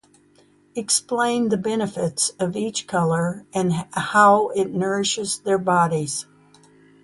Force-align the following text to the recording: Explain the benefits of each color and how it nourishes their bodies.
Explain 0.73 1.49
the 1.49 1.57
benefits 1.59 2.31
of 2.39 2.55
each 2.55 2.87
color 2.87 3.45
and 3.53 3.71
how 3.93 4.49
it 4.55 4.73
nourishes 4.73 5.37
their 5.41 5.59
bodies. 5.59 6.25